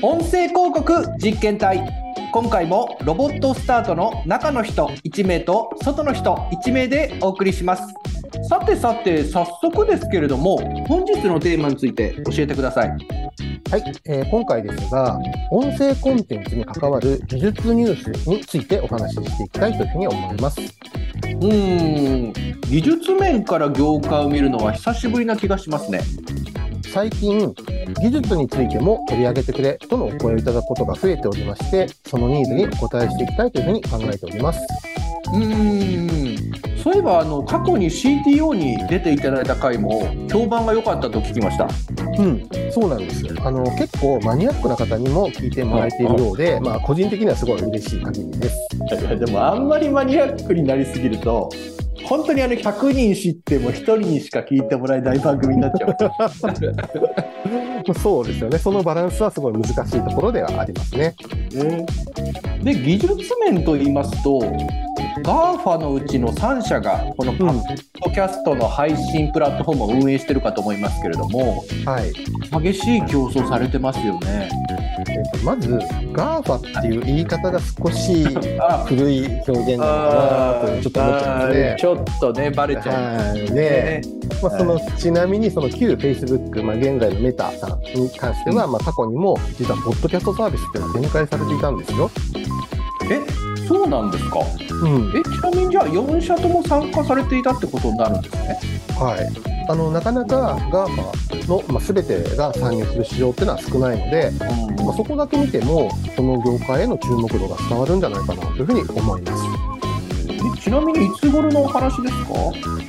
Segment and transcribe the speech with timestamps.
[0.00, 1.82] 音声広告実験隊。
[2.32, 7.82] 今回もロボットスタートの中の人1名と外の人1名でお送りします。
[8.48, 12.88] さてさて早速ですけれども本日のテーマについて教えてください。
[12.88, 13.00] はい、
[14.06, 15.18] えー今回ですが、
[15.50, 20.60] 音声コンテンツに関わる技術ニュースについてお話ししていきたいというふうに思います。
[20.60, 22.32] うーん
[22.70, 26.00] 技術面から業界を見るのは久しぶりな気がしますね。
[26.92, 27.54] 最近、
[27.94, 34.60] 技術についても取り上げてくれとのお声をいただくことが増えておりまして、そのニーズにお答えしていきたいというふうに考えております。
[35.32, 41.68] うーんそういえばあの過去に CTO に出ていただいた回も評判が良かったと聞きました
[42.18, 43.24] うん、そうなんです。
[43.44, 48.68] あの、結構マニアックな方にも聞いてもらえているようで、まあ、個人的にはすごい嬉しい限りです。
[48.90, 51.50] いやでもあんまりマニアックになりすぎると
[52.04, 55.96] 本当にあの100人知っても1人にしか聞いてもらえない番組になっちゃう。
[57.94, 58.58] そうですよね。
[58.58, 61.14] そのバランスはすごい難しいところではありますね。
[62.62, 64.40] で技術面と言いますと
[65.22, 67.62] GAFA のうちの3社がこのパッ
[68.04, 72.12] ドキャストの配信プラットフォームを運営してるかと思いますけれどもはい。
[72.62, 74.50] 激しい競争されてますよね。
[75.08, 78.26] えっとまず、GAFA っていう言い方が少し
[78.60, 81.76] あ古い表現なのかなとちょっと思っちゃいますね。
[81.78, 83.16] ちょっとねバレちゃう。
[83.16, 84.02] はいね
[84.42, 92.10] まあ、そのちなみにその旧 Facebook、まあ、現在のメタさんに関しては、まあ、過去にも実はポッドキャストサービスっていうのが展開されていたんですよ。
[93.10, 93.37] え？
[93.68, 94.40] そうなんですか
[94.82, 98.58] うんえちなみにじゃあ4社とも参加されていたってことになるんですね。
[98.98, 99.28] はい、
[99.68, 104.32] あのなかなか GAFA の、まあ、全てが参入する市場っていうのは少ないので、
[104.82, 109.42] まあ、そこだけ見てもその業界への注目度が伝わるんじゃないかなというふうに思います。
[110.30, 112.34] えちなみにいつ頃のお話ですか？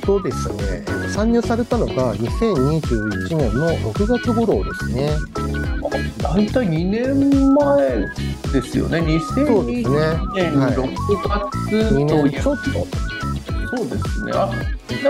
[0.06, 5.10] そうですね、えー参入されたのが2021年の6月頃ですね。
[6.22, 8.06] 大体2年前
[8.52, 8.98] ですよね。
[8.98, 10.20] そうです2020ね。
[10.34, 10.94] 年はい6
[11.28, 12.70] 月2という、年ちょっと。
[13.76, 14.32] そうですね。
[14.34, 14.50] あ、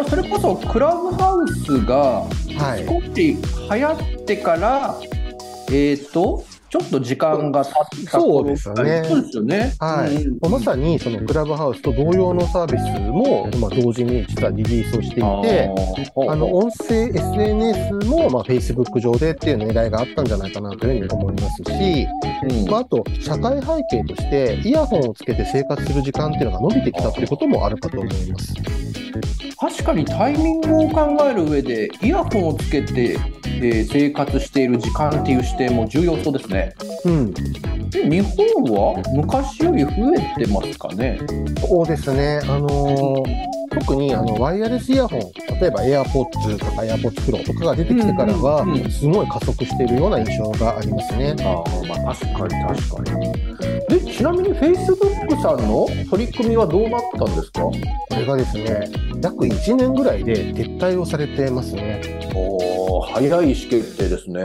[0.09, 2.25] それこそクラブハウスが
[2.62, 2.87] はい。
[2.87, 4.95] 少し流行ってから、
[5.73, 9.03] えっ、と、ちょっと時間が経ったそうですよね。
[9.05, 9.75] そうですよね。
[9.81, 10.25] はい。
[10.25, 10.39] うん。
[10.41, 15.23] まあまさにそのクラブハウスと同様のサービスも、まあ、同時に実はリリースをしていて、
[16.29, 22.07] あの音声 SNS も、まあ、Facebook 上でっていう狙いがあったんじゃないかなというふうに思いますし、
[22.49, 22.71] うん。
[22.71, 28.55] まあ、あと社会背景としてイヤホンをつけて生活する時間っていうのが伸びてきたっていうこともあるかと思います。
[29.59, 36.75] 確かにタイミングを考える上でイヤホンをつけて、えー生活している時間っていう視点も重要そうですね。
[37.04, 37.34] うん、
[37.91, 38.65] で日本
[38.95, 41.19] は昔より増えてますかね？
[41.69, 45.21] そうですね、あのー特にあのワイヤレスイヤホン、
[45.61, 51.37] 例えば AirPods とか AirPods Pro とかが出てきてからはうんうんうん、すごい加速しているような印象がありますね。
[51.39, 54.05] ああまあ確かに確かに。
[54.05, 57.61] でちなみに Facebook さんの取り組みはどうなったんですか？
[57.62, 57.72] こ
[58.17, 58.89] れがですね、
[59.22, 62.01] 約1年ぐらいで撤退をされてますね。
[62.99, 64.43] 早い意思決定ですね。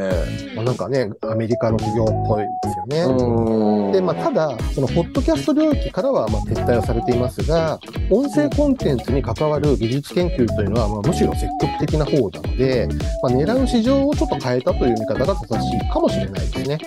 [0.55, 3.23] まあ、なんかね、アメリカの企業っぽいですよね。
[3.23, 7.79] うんでまあ、ただ、そのポッドキャスト領域からはまあ撤退をされていますが、
[8.11, 12.87] 音声コンテンツに関わる技術研究というのは、まあ、むしろ積極的な方なので、
[13.23, 16.77] まあ、狙う市場をちょっと変えたという見方が正しいかもしれないですね。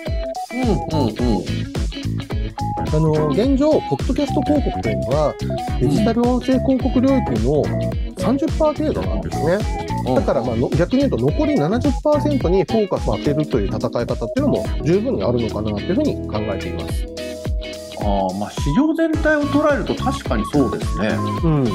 [0.53, 1.69] うんうんうん。
[2.91, 5.33] あの現状、ポッドキャスト広告というのは、
[5.79, 7.63] デジタル音声広告領域の
[8.15, 9.88] 30%程度なんですね。
[10.15, 17.05] だからまあの逆に言うと、残り70%にフォーカスを当てるという戦い方っていうのも十分にあるのかなというふうに考えています。
[18.01, 21.09] ああまあ市場全体を捉えると確かにそうですね。
[21.43, 21.65] うん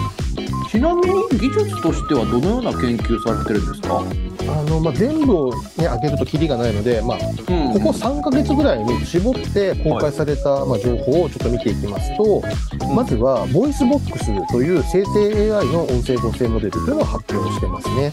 [0.70, 4.02] ちなみに技術としてはどのような研究されてるんですか？
[4.48, 7.72] あのまあ、全部を、ね、上げるとキリがないので、まあ、うん。
[7.74, 12.42] ここ3ヶ月ぐらいに絞って公開された、まあ、情報をちょっと見ていきますと、
[12.94, 18.10] まずは、 Voicebox という生成 AI の音声合成モデルというのを発表してますね。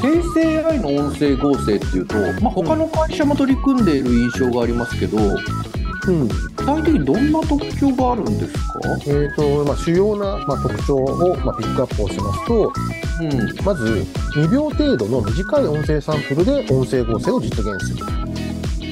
[0.00, 12.72] 生成 AI の音声合成っていうと、まあ、他の会社も取り組んでいる印象がありますけど、うん具体的にどんな特徴があるんですか、えーとまあ、主要な、まあ、特徴を、まあ、ピックアップをしますと、
[13.20, 14.04] うん、まず
[14.36, 18.04] 2秒程度の短い音声サンプルで音声合成を実現する。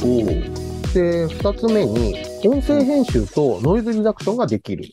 [0.03, 0.65] おう。
[0.95, 2.15] で、2つ目に、
[2.45, 4.85] 音声編集とノイズリダクションができる。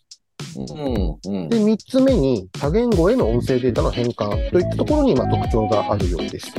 [0.55, 1.33] うん。
[1.33, 1.49] うん。
[1.49, 6.51] で、3つ目に、多言語への音声データの変換といったところに、まあ、特徴があるようです。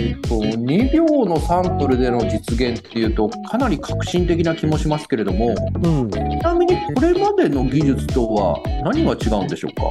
[0.00, 9.82] へえー、と2秒のサンプルでの実現っていうとかなり革新的な気もしますけれども、うん、ちなみにこれまでの技術とは何が違うんでしょうか？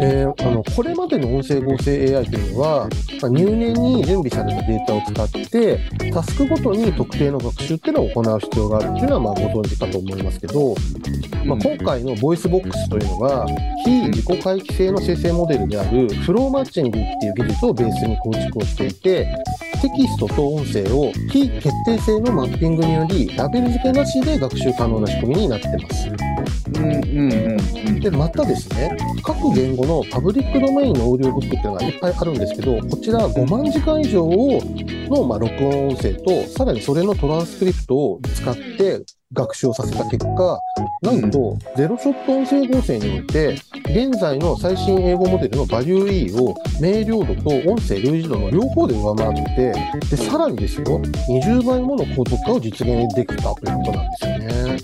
[0.00, 2.88] えー、あのこれまでの音声合成 AI というのは、
[3.20, 5.78] まあ、入念に準備されたデータを使って
[6.12, 10.74] タスクごとに特定の学習っていうのを行う必要があるっていうのはまあご存知かと思いますけど、
[11.44, 13.46] まあ、今回の Voicebox というのは
[13.84, 26.08] 非自己回帰性の生成モデルである flow matching っていう技術をベースに構築をしていてテキストと音声を非決定性のマッピングによりラベル付けなしで学習可能な仕組みになってます。
[26.08, 34.24] うんうんうん、でまたですね各言語のパブリックドメインのオーディオブックっていうのがいっぱいあるんですけどこちら5万時間以上
[35.12, 40.60] の、まあ、録音音声とさらにそれのトランスクリプトを使って学習をさせた結果、
[41.00, 49.72] なんと、ゼロショット音声合成において、現在の最新英語モデルのバリュー E を明瞭度と音声類似度の両方で上回って、
[50.10, 50.84] で、さらにですよ、
[51.28, 54.78] 20倍もの高速化を実現できたということなんですよね。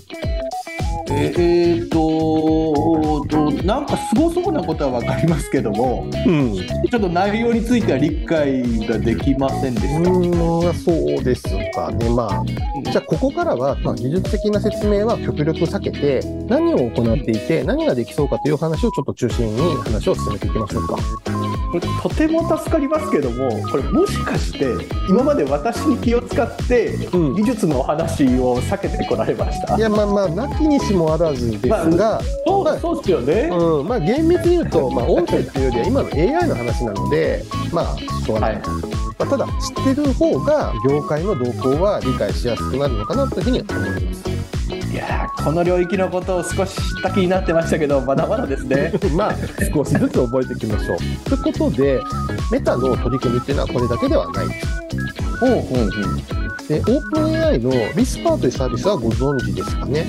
[1.11, 3.25] えー、と
[3.63, 10.09] なんかすごそうなことは分かりますけども、うん、ちょっと内容については理解ができませんでした。
[10.09, 12.43] うんそうですかね、まあ、
[12.91, 20.97] じゃあここからは、まあ、技術的な説明は極力避けて何を行っていて何ができそうかという話をちょっと中心に話を進めていきましょうか。
[21.71, 24.75] これとても助かりますけどもこれもしかして
[25.07, 38.63] 今まで私に気を使って技術の話を避けてこられました、うん、いやまあまあなきにしもあらずですが、まあ、そうまあ、そうですよね、うんまあ、厳密に言うと、まあ、音声っていうよりは今の AI の話なのでまあしょうがない、はい。
[39.19, 44.38] まあ、ただ知ってる方が業界の動向は理解しやすくなるのかなというふうに思います。
[44.99, 48.91] いやこの領域のことを少し知った気になってましたけどまだまだですね。
[49.15, 49.35] まあ
[49.73, 50.97] 少しずつ覚えていきましょう。
[51.29, 52.01] ということで
[52.51, 54.47] メタの取り組みっていうのはこれだけではない。
[54.49, 54.67] です
[55.39, 56.67] ほうほうほう。
[56.67, 60.05] でオープン AI のリスパーというサービスはご存知ですかね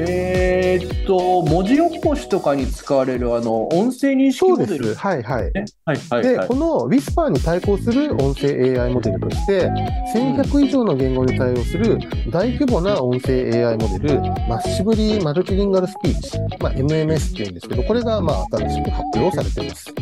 [0.00, 4.94] えー、っと、文字起こしとかに使われるあの音声認識モデル。
[4.94, 5.52] はいはい。
[5.84, 9.70] はいはい、で、この Whisper に対抗する音声 AI モデルとして、
[10.14, 11.98] 1100以上の言語に対応する
[12.30, 19.94] 大規模な音声 AI モデル、マッシブリーマルチリンガルスピーチ、まあ、MMS っていうんですけど、これがまあ新しく発表されています。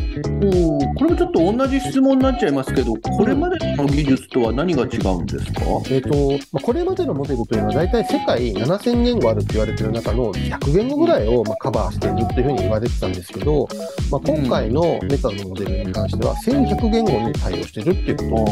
[0.43, 13.67] おこれもちょっと同じ質問になっちゃいますけど、これまでの技術とは何が違うんですか、えっ、と、まあ、これまでのモデルというのは大体世界7000言語あるって言われてるの中の100言語ぐらいをまカバーしているというふうに言われてたんですけど、
[14.11, 18.45] まあ、今回のメタのモデルに関しては1100言語に対応しているっていうこ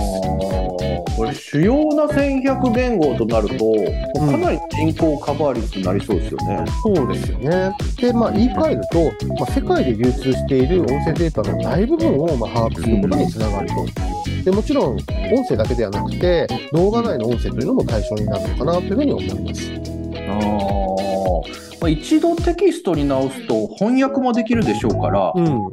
[0.79, 1.15] とです。
[1.15, 3.73] これ主要な1100言語となると、
[4.19, 6.65] かなり人口カバー率になりそうですよね。
[6.85, 7.71] うん、そうですよね。
[7.97, 13.75] で、まあ、言い換えると、まあ、世界で流通している音声データの大部分をま把握することにつながると。
[14.43, 14.97] でもちろん、
[15.33, 19.71] 音声だけではなくて、動画内の音声というのも対象になるのかなというふうに思います。
[20.27, 20.94] あ
[21.85, 25.71] まあ、一度テキストに直すと翻訳もできるでしょうから、うん、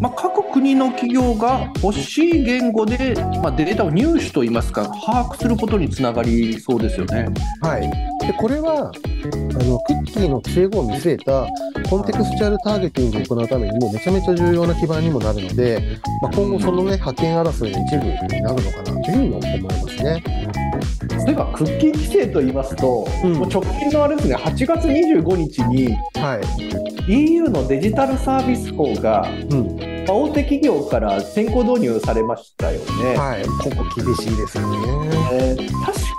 [0.00, 7.28] まあ、各国の企業が欲しい言語で、まあ、データを入手といいますか把握することにつながりそうですよね。
[7.60, 7.82] はい、
[8.26, 11.46] でこれはあのクッキーの防具を見据えた
[11.88, 20.41] コンテクスチャルターゲティングを行うためにもめちゃめちゃ重要な基盤にもなるので、まあ、今後そのね覇権争いの一部になるのかなというふうにも思いますね。
[21.26, 26.40] 例えばクッキー規制と言いますと、うん、もう直近のあれですね8月25日に、は
[27.08, 29.76] い、EU のデジタルサービス法が、うん、
[30.08, 33.16] 大手企業から先行導入されましたよね。
[33.16, 34.76] はい、ここ厳しいですよね。
[35.32, 35.70] えー、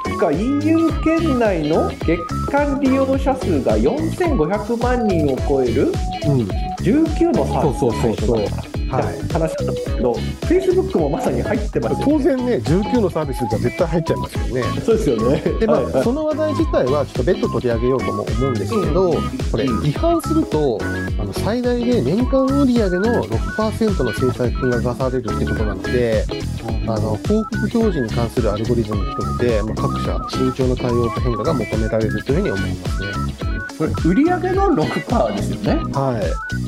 [0.06, 2.18] 確か EU 圏内の月
[2.52, 5.92] 間利用者数が4500万人を超える、うん、
[6.82, 8.73] 19のサービスの対象だった。
[8.98, 14.64] はい、話だったんですけど、フェイスブックもまさに入ってます、ね、当然ね、19のサービスじゃ絶対入っちゃいますよね。
[14.84, 15.40] そうですよね。
[15.60, 19.22] で、まあ、はいはい、その話題自体はちょっと別途取り上げようとも思うんですけど、うん、
[19.52, 20.80] これ、違反すると、
[21.20, 26.26] あの最大で年間売上の6%の制裁金が出されるってことなので、
[26.88, 33.34] あの広告表示に関するアルゴリズムに含めて、まあ、各社、慎重な対応と変化が求められるというふうに思いますね。
[33.78, 35.84] これ、売上の6%ですよね。
[35.94, 36.63] はい。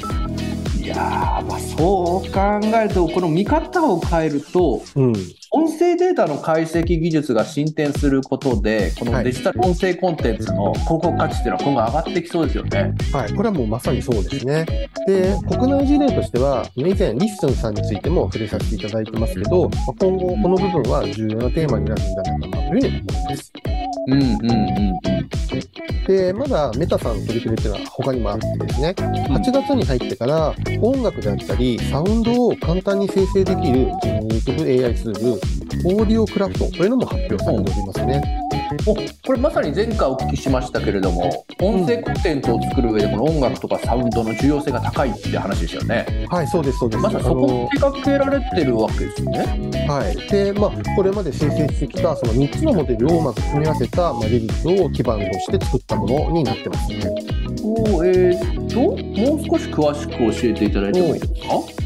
[0.86, 2.40] いやまあ、そう考
[2.78, 5.14] えると、この見方を変えると、うん、
[5.50, 12.94] 音声データの解析技術が進展することで、このデジタル音声コンテンツの広告価値っていうのは今後上がってきそうですよね。
[13.12, 14.64] はい、これはもうまさにそうですね。
[15.08, 23.75] で、国内事例としては、以前、 LISTEN さんについても触れさせていただいてますけど、今後、この部分は重要なテーマになるんじゃないかなというふうに思います。
[24.08, 24.52] うんうんうんう
[24.92, 26.06] ん。
[26.08, 38.42] で、まだメタさんの取り組みっていうのは他にもあってですね、8月に入ってから音楽であったり、サウンドを簡単に生成できるジェネリティブ AI ツール、オーディオクラフトというのも発表されておりますね。
[38.88, 47.04] おこれまさに前回お聞きしましたけれども音声コンテンツを作る上でこの音楽とかサウンドの重要性が高いって話でしたよねはい、そうです、そうです。
[47.04, 49.40] まさにそこに手掛けられてるわけですね
[49.88, 50.16] はい。
[50.30, 57.16] で、まあ、これまで生成してきた、その3つのモデルをまず組み合わせた、まあ、リリックを基盤として作ったものになってますね。
[57.64, 61.40] おーえー、っともう少し詳しく教えていただいてもいいですか？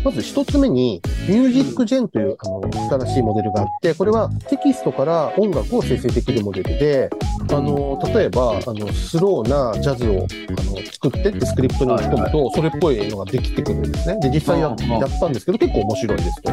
[0.03, 2.61] まず一つ目に、ミュージックジェンというあの
[3.05, 7.07] 新しいモデルがあって、これはテキストから音楽を生成できるモデルで、
[7.51, 14.19] あの例えばあのスローなジャズをあの作ってってスクリプトに打ち込むと、それっぽいのができてくるんですね。
[14.19, 16.51] で、実際やったんですけど、結構面白いですと。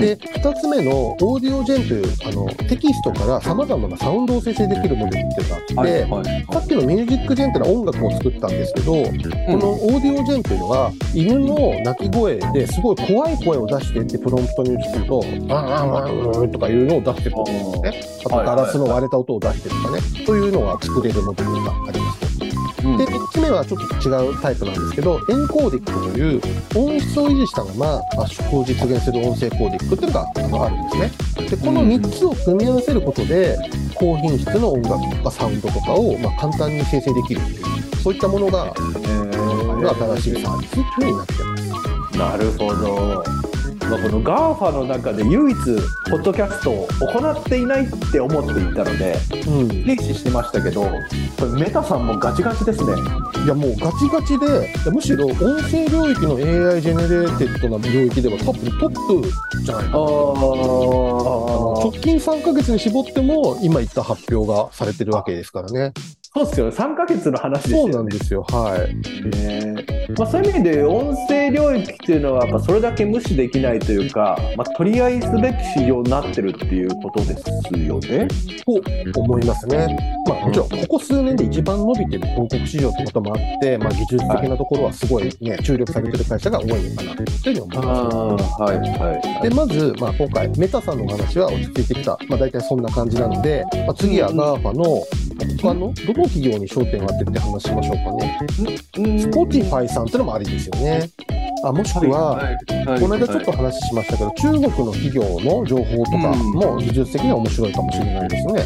[0.00, 17.44] で、2つ目のオーディオジェンというあのテキストから様々なサウンドを生成できるモデルっていうのがあって、はいはいさっきのミュージックジェンっていうのは音楽を作ったんですけど、このオーディオジェンというのは犬の鳴き声ですごい怖い声を出してってプロンプトに打ち込むと、あんあんあんあんとかいうのを出してくるん
[17.82, 18.22] ですね。
[18.26, 21.58] あとガラスの割れた音を出してとかね、そういうのが作れるモデルが
[21.88, 22.28] あります
[22.96, 26.40] で、3つ目はちょっと違うタイプなんですけど、エンコーディックという
[26.76, 31.48] 音質を維持したまま圧縮を実現する音声コーディックっていうのがあるんですね。
[31.50, 33.58] で、この3つを組み合わせることで、
[33.94, 38.72] 高品質の音楽とかサウンドとかを、まあ、簡単に生成できるっていう、そういったものが、
[40.16, 42.18] 新しいサービスというふうになってます。
[42.18, 43.24] なるほど、
[43.88, 45.56] まあ、この GAFA の中で唯一
[46.10, 49.16] ポッドキャストを行っていないって思っていたので
[49.46, 49.68] うん。
[49.68, 50.90] 停止してましたけどこ
[51.46, 52.92] れメタさんもガチガチですね
[53.44, 55.38] いやもうガチガチで、むしろ音
[55.70, 59.98] 声領域の AI ジェネレーテッドな領域では多分トップじゃないかな。
[59.98, 65.92] ああの直近3ヶ月に絞っても今言った発表がされてるわけですからね。
[66.34, 68.42] そうですよね3ヶ月の話ですよそうねなんですよ。
[68.42, 68.94] はい。
[69.36, 78.28] ねまあ、そういう意味で音声領域っていうのはやっぱそれだけ無視できないというか、まあ、取り合いすべき市場になってるっていうことですよね。
[79.12, 80.22] と思いますね。
[80.26, 88.62] まあもちろんここ数年で一番伸びてる広告市場ってこともあって、まあ技術的なところはすごいね、注力されてる会社が多いのかなというふうに思います。
[88.62, 92.18] はいはいで、まず、まあ、今回、メタさんのお話は落ち着いてきた。
[92.28, 95.02] まあ、大体そんな感じなので、まあ、次は GAFA の、
[95.60, 98.38] 他の、どの企業に焦点を当てて話しましょうかね。
[98.96, 101.10] Spotify さんってのもありですよね。
[101.64, 102.40] あ、もしくは、
[103.00, 108.62] この間ちょっと話しましたけど、中国の企業の情報とかも技術的には面白いかもしれないですね。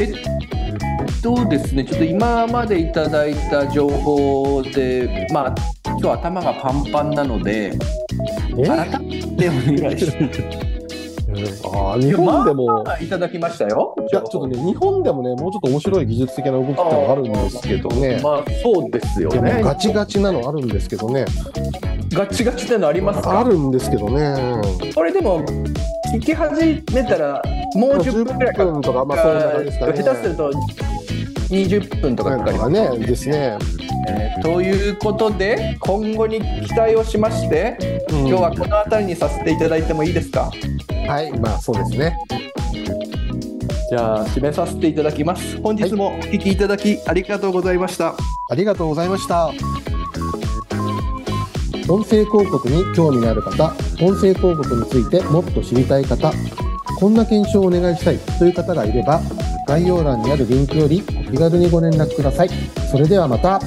[0.00, 5.54] えっとですね、ちょっと今までいただいた情報で、まあ、
[5.86, 7.72] 今日頭がパンパンなので、
[8.58, 8.66] え？
[8.66, 9.52] 改めてお
[9.82, 10.63] 願いします。
[11.64, 13.94] あー日本でも、まあいただきましたよ。
[13.98, 18.20] いや、ちょっとね、日本でもね、もうちょっと面白い技術的な動きってのがあるんですけどね。
[18.22, 19.60] まあ、そうですよね。
[19.62, 21.24] ガチガチなのあるんですけどね。
[22.12, 23.40] ガチガチなのありますか？
[23.40, 24.34] あるんですけどね。
[24.94, 25.44] これでも
[26.14, 27.42] 聞き始めたら
[27.74, 29.92] もう10分くらいか10分とか、まあ、そんな感じですかね。
[30.02, 30.50] 下手すると
[31.50, 32.98] 20分とかかかりますね。
[32.98, 33.58] ですね。
[34.08, 37.78] えーということで今後に期待をしまして
[38.10, 40.50] 今今日はこの辺りにさせていただいてもいいですか？
[41.06, 42.18] はい、まあそうですね。
[43.90, 48.14] じゃあ締めさせていただきます本日もお聞きいただきありがとうございました、
[48.50, 49.52] ありがとうございました。
[51.86, 56.32] 音声広告に興味のある方、音声広告についてもっと知りたい方、
[56.98, 59.20] こんな検証をお願いしたいという方がいれば、
[59.68, 62.50] 概要欄にあるリンクよりお気軽にご連絡ください。
[62.90, 63.60] それではまた。